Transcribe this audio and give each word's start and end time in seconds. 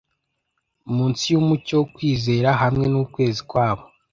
munsi 0.95 1.23
yumucyo 1.33 1.73
wo 1.79 1.85
kwizera 1.95 2.49
hamwe 2.61 2.85
nukwezi 2.89 3.41
kwabo 3.49 3.83